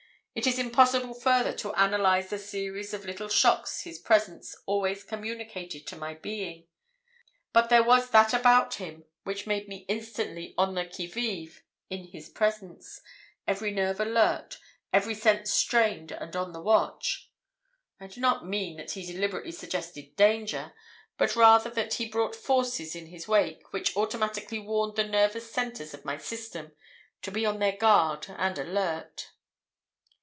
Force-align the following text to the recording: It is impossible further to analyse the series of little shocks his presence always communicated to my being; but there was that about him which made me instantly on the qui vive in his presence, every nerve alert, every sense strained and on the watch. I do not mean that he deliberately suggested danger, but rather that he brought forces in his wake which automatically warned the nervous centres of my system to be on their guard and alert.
It 0.33 0.47
is 0.47 0.57
impossible 0.57 1.13
further 1.13 1.51
to 1.57 1.73
analyse 1.73 2.29
the 2.29 2.39
series 2.39 2.93
of 2.93 3.03
little 3.03 3.27
shocks 3.27 3.81
his 3.81 3.99
presence 3.99 4.55
always 4.65 5.03
communicated 5.03 5.85
to 5.87 5.97
my 5.97 6.13
being; 6.13 6.67
but 7.51 7.67
there 7.67 7.83
was 7.83 8.09
that 8.11 8.33
about 8.33 8.75
him 8.75 9.03
which 9.25 9.45
made 9.45 9.67
me 9.67 9.83
instantly 9.89 10.53
on 10.57 10.73
the 10.73 10.85
qui 10.85 11.05
vive 11.05 11.63
in 11.89 12.05
his 12.07 12.29
presence, 12.29 13.01
every 13.45 13.71
nerve 13.71 13.99
alert, 13.99 14.57
every 14.93 15.13
sense 15.15 15.51
strained 15.53 16.13
and 16.13 16.33
on 16.37 16.53
the 16.53 16.61
watch. 16.61 17.29
I 17.99 18.07
do 18.07 18.21
not 18.21 18.47
mean 18.47 18.77
that 18.77 18.91
he 18.91 19.05
deliberately 19.05 19.51
suggested 19.51 20.15
danger, 20.15 20.71
but 21.17 21.35
rather 21.35 21.69
that 21.71 21.95
he 21.95 22.07
brought 22.07 22.37
forces 22.37 22.95
in 22.95 23.07
his 23.07 23.27
wake 23.27 23.73
which 23.73 23.97
automatically 23.97 24.59
warned 24.59 24.95
the 24.95 25.03
nervous 25.03 25.51
centres 25.51 25.93
of 25.93 26.05
my 26.05 26.15
system 26.17 26.71
to 27.21 27.31
be 27.31 27.45
on 27.45 27.59
their 27.59 27.75
guard 27.75 28.27
and 28.29 28.57
alert. 28.57 29.27